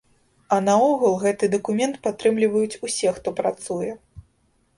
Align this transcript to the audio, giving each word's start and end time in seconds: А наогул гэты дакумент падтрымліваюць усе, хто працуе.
А 0.55 0.57
наогул 0.67 1.13
гэты 1.23 1.49
дакумент 1.55 1.95
падтрымліваюць 2.07 2.79
усе, 2.89 3.09
хто 3.19 3.37
працуе. 3.43 3.93